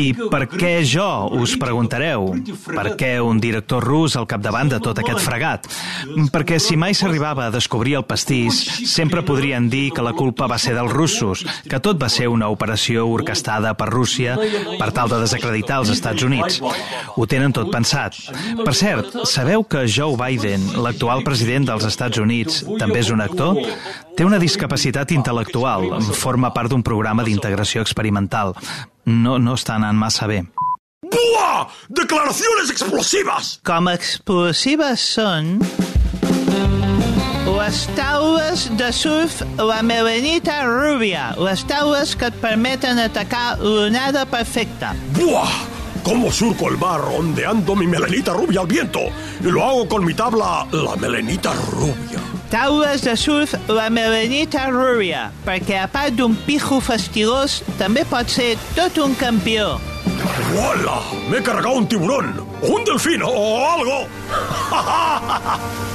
I 0.00 0.08
per 0.30 0.44
què 0.50 0.72
jo, 0.86 1.06
us 1.38 1.54
preguntareu? 1.60 2.32
Per 2.66 2.86
què 2.98 3.12
un 3.22 3.40
director 3.42 3.84
rus 3.84 4.16
al 4.18 4.26
capdavant 4.30 4.72
de 4.72 4.80
tot 4.82 4.98
aquest 5.00 5.22
fregat? 5.22 5.68
Perquè 6.34 6.58
si 6.62 6.78
mai 6.80 6.96
s'arribava 6.96 7.46
a 7.46 7.54
descobrir 7.54 7.96
el 8.00 8.06
pastís, 8.08 8.60
sempre 8.90 9.22
podrien 9.26 9.68
dir 9.70 9.90
que 9.94 10.04
la 10.04 10.14
culpa 10.16 10.48
va 10.50 10.58
ser 10.58 10.74
dels 10.76 10.92
russos, 10.92 11.44
que 11.70 11.80
tot 11.84 12.00
va 12.00 12.10
ser 12.12 12.28
una 12.32 12.50
operació 12.52 13.06
orquestada 13.10 13.74
per 13.78 13.90
Rússia 13.92 14.36
per 14.78 14.90
tal 14.96 15.12
de 15.12 15.20
desacreditar 15.22 15.80
els 15.82 15.92
Estats 15.94 16.26
Units. 16.26 16.60
Ho 17.14 17.26
tenen 17.30 17.54
tot 17.54 17.70
pensat. 17.72 18.18
Per 18.64 18.74
cert, 18.74 19.12
sabeu 19.30 19.64
que 19.64 19.86
Joe 19.88 20.18
Biden, 20.18 20.70
l'actual 20.84 21.24
president 21.26 21.68
dels 21.70 21.86
Estats 21.86 22.18
Units, 22.22 22.62
també 22.80 23.02
és 23.04 23.12
un 23.14 23.22
actor? 23.24 23.60
Té 24.14 24.22
una 24.22 24.38
discapacitat 24.38 25.10
intel·lectual, 25.10 25.88
forma 26.14 26.52
part 26.54 26.70
d'un 26.70 26.84
programa 26.86 27.24
d'integració 27.26 27.82
experimental. 27.82 28.54
No, 29.10 29.40
no 29.42 29.56
està 29.58 29.74
anant 29.74 29.98
massa 29.98 30.28
bé. 30.30 30.44
¡Buah! 31.04 31.66
¡Declaraciones 31.90 32.70
explosivas! 32.70 33.58
Com 33.66 33.90
explosives 33.90 35.02
són 35.16 35.58
les 37.54 37.84
taules 37.96 38.64
de 38.78 38.90
surf 38.92 39.40
la 39.58 39.82
melanita 39.82 40.62
rubia, 40.66 41.32
les 41.38 41.62
taules 41.66 42.14
que 42.18 42.30
et 42.30 42.42
permeten 42.42 43.02
atacar 43.02 43.58
l'onada 43.62 44.24
perfecta. 44.30 44.94
¡Buah! 45.18 45.83
¿Cómo 46.04 46.30
surco 46.30 46.68
el 46.68 46.76
mar 46.76 47.00
ondeando 47.00 47.74
mi 47.74 47.86
melenita 47.86 48.34
rubia 48.34 48.60
al 48.60 48.66
viento? 48.66 49.00
Y 49.40 49.44
lo 49.44 49.64
hago 49.64 49.88
con 49.88 50.04
mi 50.04 50.12
tabla, 50.12 50.66
la 50.70 50.96
melenita 50.96 51.54
rubia. 51.70 52.20
Taules 52.50 53.00
de 53.02 53.16
surf 53.16 53.54
la 53.68 53.88
melanita 53.88 54.66
rubia, 54.68 55.32
perquè 55.46 55.80
a 55.80 55.88
part 55.88 56.12
d'un 56.12 56.36
pijo 56.44 56.82
fastigós, 56.84 57.62
també 57.80 58.04
pot 58.04 58.28
ser 58.28 58.52
tot 58.76 59.00
un 59.00 59.16
campió. 59.16 59.80
¡Hola! 60.52 61.00
Me 61.30 61.38
he 61.38 61.42
cargado 61.42 61.72
un 61.72 61.88
tiburón, 61.88 62.36
un 62.60 62.84
delfino, 62.84 63.26
o 63.26 63.70
algo. 63.72 64.06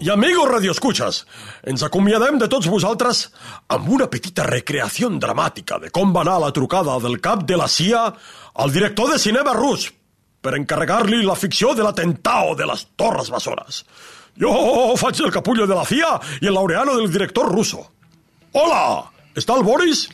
I 0.00 0.08
amigos 0.08 0.48
radioescuchas, 0.48 1.26
ens 1.68 1.82
acomiadem 1.84 2.38
de 2.40 2.46
tots 2.48 2.70
vosaltres 2.72 3.26
amb 3.68 3.88
una 3.92 4.06
petita 4.08 4.46
recreació 4.48 5.10
dramàtica 5.20 5.76
de 5.82 5.90
com 5.92 6.14
va 6.14 6.22
anar 6.24 6.38
la 6.40 6.54
trucada 6.56 6.94
del 7.04 7.18
cap 7.20 7.42
de 7.44 7.58
la 7.60 7.66
CIA 7.68 8.06
al 8.64 8.72
director 8.72 9.10
de 9.12 9.18
cinema 9.20 9.52
rus 9.52 9.90
per 10.40 10.54
encarregar-li 10.56 11.20
la 11.26 11.36
ficció 11.36 11.74
de 11.76 11.84
l'atentao 11.84 12.54
de 12.56 12.70
les 12.70 12.86
Torres 12.96 13.28
Bessones. 13.28 13.82
Jo 14.40 14.96
faig 14.96 15.20
el 15.20 15.34
capullo 15.34 15.68
de 15.68 15.76
la 15.76 15.84
CIA 15.84 16.14
i 16.40 16.48
el 16.48 16.56
laureano 16.56 16.96
del 16.96 17.12
director 17.12 17.52
ruso. 17.52 17.84
Hola, 18.52 19.04
¿está 19.36 19.58
el 19.60 19.68
Boris? 19.68 20.08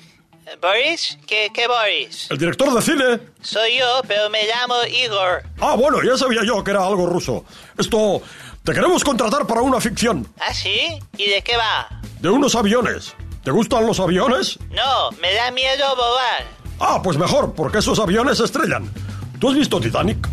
¿Boris? 0.61 1.19
¿Qué, 1.27 1.51
¿Qué 1.53 1.67
Boris? 1.67 2.31
El 2.31 2.39
director 2.39 2.73
de 2.73 2.81
cine. 2.83 3.21
Soy 3.41 3.79
yo, 3.79 4.01
pero 4.07 4.31
me 4.31 4.47
llamo 4.47 4.77
Igor. 4.85 5.43
Ah, 5.61 5.75
bueno, 5.75 6.03
ya 6.03 6.17
sabía 6.17 6.43
yo 6.45 6.63
que 6.63 6.71
era 6.71 6.87
algo 6.87 7.07
ruso. 7.07 7.45
Esto, 7.77 8.23
te 8.67 8.73
queremos 8.73 9.05
contratar 9.05 9.47
para 9.47 9.61
una 9.61 9.81
ficción. 9.81 10.27
¿Ah, 10.41 10.53
sí? 10.53 10.99
¿Y 11.17 11.31
de 11.31 11.41
qué 11.43 11.57
va? 11.57 11.89
De 12.21 12.29
unos 12.29 12.57
aviones. 12.57 13.15
¿Te 13.45 13.53
gustan 13.53 13.87
los 13.87 14.01
aviones? 14.01 14.59
No, 14.71 15.13
me 15.23 15.33
da 15.35 15.53
miedo 15.53 15.95
volar. 15.95 16.45
Ah, 16.81 17.01
pues 17.01 17.17
mejor, 17.17 17.55
porque 17.55 17.79
esos 17.79 18.01
aviones 18.01 18.39
se 18.39 18.45
estrellan. 18.45 18.91
¿Tú 19.39 19.51
has 19.51 19.55
visto 19.55 19.79
Titanic? 19.81 20.29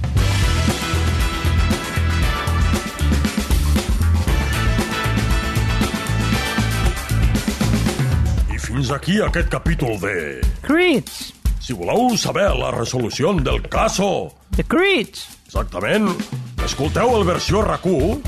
I 8.52 8.58
fins 8.58 8.90
aquí 8.90 9.22
aquest 9.22 9.50
capítol 9.50 10.00
de... 10.00 10.42
Crits. 10.64 11.36
Si 11.62 11.72
voleu 11.74 12.18
saber 12.18 12.50
la 12.58 12.72
resolució 12.72 13.32
del 13.34 13.62
caso 13.70 14.34
The 14.56 14.64
Crits. 14.64 15.28
Exactament. 15.46 16.10
Escolteu 16.64 17.12
el 17.18 17.26
versió 17.28 17.60
RAC1 17.60 18.22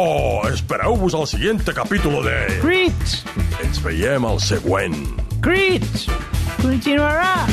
o 0.00 0.04
espereu-vos 0.48 1.12
al 1.12 1.26
següent 1.28 1.74
capítol 1.76 2.22
de... 2.24 2.36
Crits. 2.62 3.18
Ens 3.60 3.82
veiem 3.84 4.24
al 4.24 4.40
següent. 4.40 4.96
Crits. 5.44 6.06
Continuarà. 6.62 7.44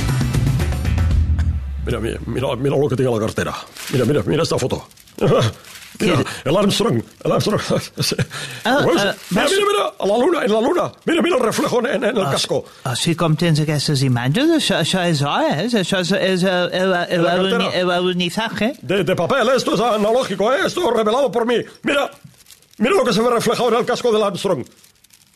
Mira, 1.84 2.00
mira, 2.00 2.24
mira, 2.24 2.54
mira 2.56 2.80
lo 2.80 2.88
que 2.88 2.96
tinc 2.96 3.12
a 3.12 3.18
la 3.18 3.26
cartera. 3.26 3.58
Mira, 3.92 4.08
mira, 4.08 4.24
mira 4.28 4.48
esta 4.48 4.58
foto. 4.62 4.86
Mira, 6.00 6.24
el 6.46 6.58
Armstrong, 6.58 7.02
el 7.26 7.32
Armstrong. 7.32 7.62
Ah, 8.64 8.80
¿Lo 8.82 8.94
ves? 8.94 9.02
ah, 9.04 9.16
mira, 9.32 9.46
mira, 9.50 9.66
mira, 9.68 9.94
a 10.00 10.06
la 10.08 10.18
luna, 10.18 10.44
en 10.46 10.52
la 10.54 10.62
luna. 10.62 10.92
Mira, 11.06 11.22
mira 11.22 11.36
el 11.38 11.44
reflejo 11.44 11.80
en, 11.86 12.04
en 12.04 12.18
el 12.18 12.24
casco. 12.32 12.64
O 12.86 12.96
sigui, 12.96 13.16
com 13.20 13.36
tens 13.36 13.60
aquestes 13.64 14.02
imatges, 14.08 14.50
això, 14.56 14.80
això 14.80 15.04
és 15.10 15.22
això 15.76 16.00
és, 16.00 16.12
és 16.12 16.44
el, 16.44 16.70
el, 16.72 16.94
el, 17.10 17.24
La 17.24 17.36
el, 17.36 17.50
cartera. 17.50 17.70
el 17.82 17.92
alunizaje. 17.92 18.74
De, 18.82 19.04
de 19.04 19.16
papel, 19.16 19.50
esto 19.56 19.76
es 19.76 19.82
analógico, 19.82 20.54
¿eh? 20.54 20.60
esto 20.66 20.90
revelado 20.92 21.32
por 21.32 21.46
mí. 21.46 21.58
Mira, 21.84 22.10
mira 22.78 22.96
lo 22.96 23.04
que 23.04 23.14
se 23.14 23.22
ve 23.22 23.30
reflejado 23.30 23.70
en 23.70 23.76
el 23.76 23.86
casco 23.86 24.12
del 24.12 24.24
Armstrong. 24.24 24.64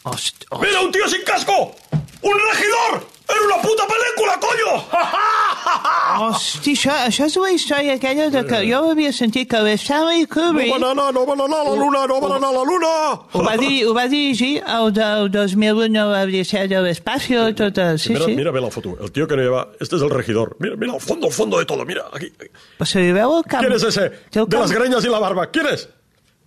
Host, 0.03 0.43
host, 0.49 0.63
¡Mira, 0.63 0.81
un 0.81 0.91
tío 0.91 1.07
sin 1.07 1.21
casco! 1.23 1.75
¡Un 2.21 2.33
regidor! 2.51 3.07
¡En 3.23 3.45
una 3.45 3.61
puta 3.61 3.83
película, 3.87 4.33
coño! 4.39 4.71
hosti, 6.27 6.73
això, 6.75 6.93
això 7.07 7.25
és 7.29 7.35
la 7.39 7.51
història 7.55 7.93
aquella 7.95 8.27
de 8.33 8.41
que 8.45 8.59
jo 8.67 8.81
havia 8.91 9.13
sentit 9.15 9.47
que 9.49 9.61
l'Stanley 9.63 10.25
No 10.25 10.29
Kubrick 10.33 10.73
van 10.73 10.83
a 10.83 10.91
anar, 10.91 11.07
no 11.15 11.23
van 11.25 11.41
anar 11.45 11.61
a 11.63 11.69
la 11.69 11.75
luna, 11.79 12.01
no 12.11 12.19
van 12.21 12.33
anar 12.37 12.49
a 12.51 12.57
la 12.57 12.63
luna! 12.67 12.91
ho 13.31 13.43
va, 13.47 13.55
dir, 13.57 13.77
ho 13.87 13.93
va 13.95 14.05
dirigir 14.11 14.51
el 14.75 14.91
del 14.93 15.31
2001 15.31 16.03
a 16.03 16.25
l'Odissea 16.25 16.67
de 16.67 16.81
l'Espacio, 16.83 17.47
tot 17.55 17.79
el... 17.79 17.97
Sí, 17.99 18.13
mira, 18.13 18.25
sí. 18.25 18.35
mira, 18.35 18.51
ve 18.51 18.61
la 18.61 18.69
foto. 18.71 18.97
El 18.99 19.11
tío 19.11 19.27
que 19.27 19.35
lleva... 19.39 19.69
Este 19.79 19.95
es 19.95 20.01
el 20.01 20.09
regidor. 20.11 20.55
Mira, 20.59 20.75
mira, 20.75 20.93
al 20.93 21.01
fondo, 21.01 21.27
al 21.27 21.33
fondo 21.33 21.57
de 21.59 21.65
todo. 21.65 21.85
Mira, 21.85 22.03
aquí. 22.13 22.27
aquí. 22.27 22.51
Però 22.77 22.85
se 22.85 23.01
li 23.01 23.15
veu 23.15 23.37
el 23.39 23.43
camp... 23.47 23.63
¿Quién 23.63 23.73
es 23.79 23.83
ese? 23.83 24.09
De 24.31 24.41
las 24.41 24.69
camp- 24.69 24.75
greñas 24.77 25.05
y 25.05 25.09
la 25.09 25.19
barba. 25.19 25.47
¿Quién 25.47 25.67
es? 25.67 25.87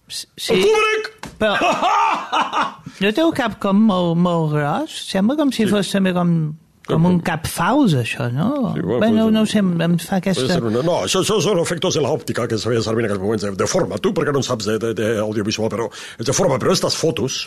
Sí, 0.08 0.26
¡El 0.52 0.60
Kubrick! 0.62 1.12
però 1.36 1.56
no 3.02 3.10
té 3.12 3.20
el 3.20 3.32
cap 3.36 3.58
com 3.60 3.80
molt, 3.88 4.14
molt 4.16 4.54
gros? 4.54 4.94
Sembla 5.10 5.34
com 5.36 5.50
si 5.52 5.66
fos 5.68 5.90
també 5.92 6.14
com, 6.16 6.30
com 6.86 7.06
un 7.10 7.18
cap 7.26 7.46
fals, 7.50 7.94
això, 7.98 8.28
no? 8.32 8.50
Sí, 8.74 8.80
bueno, 8.80 8.98
bueno, 9.02 9.22
pues, 9.26 9.34
no 9.34 9.42
ho 9.42 9.46
sé, 9.50 9.58
em 9.58 9.96
fa 10.02 10.20
aquesta... 10.22 10.58
una- 10.62 10.82
No, 10.86 11.00
això, 11.04 11.20
això 11.24 11.40
són 11.42 11.58
efectos 11.62 11.94
de 11.98 12.04
la 12.04 12.12
òptica 12.14 12.46
que 12.48 12.58
se 12.58 12.68
veia 12.70 12.82
servir 12.84 13.04
en 13.04 13.10
aquells 13.10 13.22
moments, 13.24 13.42
de, 13.46 13.52
de 13.58 13.66
forma. 13.70 13.98
Tu, 13.98 14.12
perquè 14.16 14.32
no 14.32 14.42
en 14.44 14.46
saps 14.46 14.68
de, 14.70 14.78
de, 14.82 14.94
de 14.94 15.10
audiovisual, 15.24 15.68
però 15.72 15.90
de 16.18 16.32
forma. 16.36 16.58
Però 16.62 16.72
estas 16.72 16.94
fotos 16.96 17.46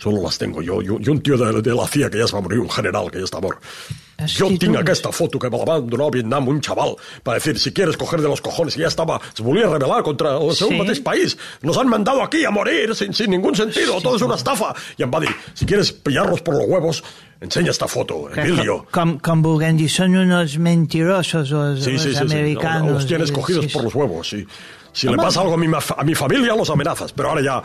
solo 0.00 0.22
las 0.22 0.38
tengo 0.38 0.62
yo 0.62 0.80
y 0.82 0.88
un, 0.88 1.02
y 1.04 1.08
un 1.10 1.20
tío 1.20 1.36
de, 1.36 1.60
de 1.60 1.74
la 1.74 1.86
CIA 1.86 2.08
que 2.10 2.18
ja 2.18 2.24
es 2.24 2.34
va 2.34 2.40
morir, 2.40 2.58
un 2.58 2.70
general 2.70 3.10
que 3.12 3.18
ja 3.20 3.26
està 3.28 3.40
mort. 3.40 3.60
Jo 4.36 4.48
tinc 4.60 4.74
tu. 4.74 4.78
aquesta 4.78 5.08
foto 5.16 5.38
que 5.40 5.48
me 5.48 5.56
la 5.56 5.78
donar 5.80 6.08
a 6.08 6.10
Vietnam 6.12 6.48
un 6.48 6.60
chaval 6.60 6.94
para 7.22 7.36
decir, 7.38 7.58
si 7.58 7.72
quieres 7.72 7.96
coger 7.96 8.20
de 8.20 8.28
los 8.28 8.40
cojones, 8.42 8.74
que 8.74 8.82
ya 8.82 8.88
estaba, 8.88 9.18
se 9.32 9.42
volvía 9.42 9.64
a 9.66 9.70
rebelar 9.72 10.02
contra 10.02 10.36
el 10.36 10.52
seu 10.54 10.68
Sí. 10.68 10.76
mateix 10.76 11.00
país. 11.00 11.38
Nos 11.62 11.78
han 11.78 11.88
mandado 11.88 12.22
aquí 12.22 12.44
a 12.44 12.50
morir 12.50 12.94
sin, 12.94 13.14
sin 13.14 13.30
ningún 13.30 13.54
sentido, 13.56 13.98
todo 14.02 14.16
es 14.16 14.22
una 14.22 14.34
estafa. 14.36 14.74
I 14.98 15.04
em 15.04 15.10
va 15.10 15.20
dir, 15.20 15.30
si 15.54 15.64
quieres 15.64 15.92
pillarlos 15.92 16.42
por 16.42 16.54
los 16.54 16.66
huevos, 16.68 17.02
enseña 17.40 17.70
esta 17.70 17.88
foto, 17.88 18.28
Emilio. 18.36 18.84
Com, 18.92 19.18
com 19.24 19.40
vulguem 19.42 19.78
dir, 19.80 19.88
són 19.88 20.12
unos 20.20 20.58
mentirosos 20.58 21.50
los, 21.50 21.82
Sí, 21.84 21.92
los 21.92 22.02
sí, 22.02 22.08
sí, 22.12 22.14
sí. 22.16 22.20
americanos. 22.22 22.92
Los 22.92 23.06
tienes 23.06 23.28
Sí, 23.28 23.34
cogidos 23.34 23.64
sí, 23.64 23.70
por 23.72 23.80
sí. 23.82 23.84
los 23.86 23.94
huevos, 23.94 24.28
sí. 24.28 24.46
Si 24.92 25.06
Home. 25.08 25.16
le 25.16 25.22
pasa 25.22 25.40
algo 25.40 25.54
a 25.54 25.56
mi, 25.56 25.66
a 25.96 26.04
mi 26.04 26.14
familia, 26.14 26.54
los 26.54 26.68
amenazas. 26.68 27.12
Pero 27.14 27.30
ahora 27.30 27.40
ya, 27.40 27.62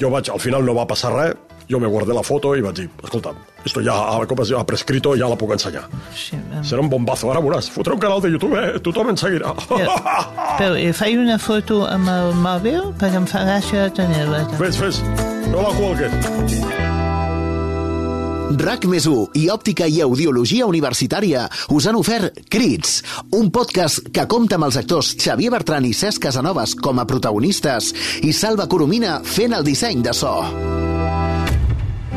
jo 0.00 0.08
vaig, 0.08 0.30
al 0.30 0.40
final 0.40 0.64
no 0.64 0.72
va 0.74 0.86
passar 0.86 1.12
res, 1.12 1.34
jo 1.70 1.78
me 1.80 1.86
guardé 1.86 2.12
la 2.16 2.22
foto 2.26 2.52
i 2.58 2.62
vaig 2.64 2.74
dir, 2.80 2.88
escolta, 3.04 3.32
esto 3.64 3.80
ja 3.86 3.94
ha, 3.94 4.26
com 4.26 4.42
es 4.42 4.50
diu, 4.50 4.58
ha 4.58 4.66
prescrito, 4.66 5.14
ja 5.16 5.28
la 5.30 5.36
puc 5.38 5.52
ensenyar. 5.54 5.84
Sí, 6.16 6.34
em- 6.36 6.64
Serà 6.66 6.82
un 6.82 6.90
bombazo, 6.90 7.30
ara 7.30 7.40
veuràs. 7.40 7.70
Fotré 7.70 7.94
un 7.94 8.00
canal 8.02 8.20
de 8.20 8.30
YouTube, 8.34 8.58
eh? 8.58 8.78
Tothom 8.82 9.10
en 9.14 9.16
seguirà. 9.20 9.54
Però, 9.68 9.96
però 10.58 10.74
eh, 10.76 10.92
faig 10.92 11.16
una 11.22 11.38
foto 11.38 11.84
amb 11.86 12.08
el 12.10 12.34
mòbil 12.34 12.90
perquè 13.00 13.22
em 13.22 13.26
fa 13.30 13.44
gràcia 13.46 13.88
tenir-la. 13.94 14.44
Fes, 14.58 14.76
fes. 14.80 15.02
No 15.50 15.62
la 15.62 15.72
cuelgues. 15.78 16.68
RAC 18.60 18.84
més 18.90 19.06
i 19.38 19.46
Òptica 19.48 19.86
i 19.86 20.00
Audiologia 20.02 20.66
Universitària 20.66 21.46
us 21.70 21.86
han 21.86 21.96
ofert 21.96 22.42
Crits, 22.50 22.98
un 23.38 23.48
podcast 23.54 24.10
que 24.12 24.26
compta 24.26 24.58
amb 24.58 24.66
els 24.68 24.76
actors 24.76 25.14
Xavier 25.16 25.52
Bertran 25.54 25.86
i 25.86 25.94
Cesc 25.94 26.26
Casanovas 26.26 26.74
com 26.74 26.98
a 26.98 27.06
protagonistes 27.06 27.94
i 28.26 28.34
Salva 28.36 28.66
Coromina 28.68 29.20
fent 29.24 29.54
el 29.54 29.64
disseny 29.64 30.02
de 30.02 30.12
so. 30.12 30.34